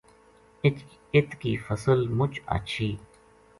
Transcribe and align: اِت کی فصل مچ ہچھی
اِت 1.15 1.31
کی 1.41 1.55
فصل 1.67 1.99
مچ 2.17 2.33
ہچھی 2.51 2.95